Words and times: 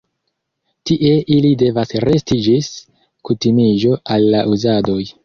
Tie 0.89 1.11
ili 1.35 1.51
devas 1.63 1.93
resti 2.09 2.37
ĝis 2.47 2.71
kutimiĝo 3.31 3.93
al 4.17 4.27
la 4.37 4.43
uzadoj. 4.57 4.99